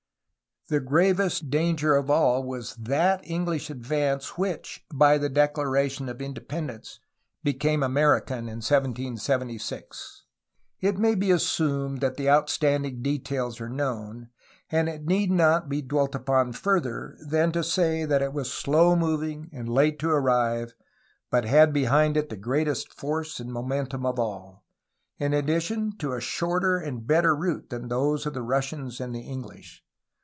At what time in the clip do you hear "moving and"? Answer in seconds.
18.95-19.67